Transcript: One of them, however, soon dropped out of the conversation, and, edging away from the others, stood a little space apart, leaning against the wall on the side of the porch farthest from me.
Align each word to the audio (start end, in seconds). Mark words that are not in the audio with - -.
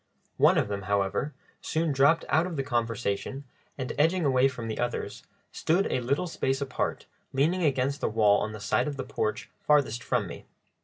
One 0.37 0.57
of 0.57 0.67
them, 0.67 0.81
however, 0.89 1.35
soon 1.61 1.91
dropped 1.91 2.25
out 2.27 2.47
of 2.47 2.55
the 2.55 2.63
conversation, 2.63 3.43
and, 3.77 3.93
edging 3.99 4.25
away 4.25 4.47
from 4.47 4.67
the 4.67 4.79
others, 4.79 5.21
stood 5.51 5.85
a 5.91 5.99
little 5.99 6.25
space 6.25 6.59
apart, 6.59 7.05
leaning 7.33 7.61
against 7.63 8.01
the 8.01 8.09
wall 8.09 8.41
on 8.41 8.51
the 8.51 8.59
side 8.59 8.87
of 8.87 8.97
the 8.97 9.03
porch 9.03 9.51
farthest 9.61 10.01
from 10.01 10.25
me. 10.25 10.47